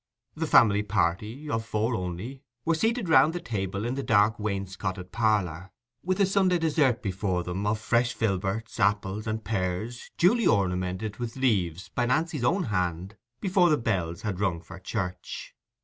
The 0.33 0.47
family 0.47 0.81
party 0.81 1.47
(of 1.47 1.63
four 1.63 1.93
only) 1.93 2.41
were 2.65 2.73
seated 2.73 3.07
round 3.07 3.33
the 3.33 3.39
table 3.39 3.85
in 3.85 3.93
the 3.93 4.01
dark 4.01 4.39
wainscoted 4.39 5.11
parlour, 5.11 5.69
with 6.01 6.17
the 6.17 6.25
Sunday 6.25 6.57
dessert 6.57 7.03
before 7.03 7.43
them, 7.43 7.67
of 7.67 7.77
fresh 7.77 8.15
filberts, 8.15 8.79
apples, 8.79 9.27
and 9.27 9.43
pears, 9.43 10.09
duly 10.17 10.47
ornamented 10.47 11.17
with 11.17 11.35
leaves 11.35 11.89
by 11.89 12.07
Nancy's 12.07 12.43
own 12.43 12.63
hand 12.63 13.15
before 13.39 13.69
the 13.69 13.77
bells 13.77 14.23
had 14.23 14.39
rung 14.39 14.59
for 14.59 14.79
church. 14.79 15.53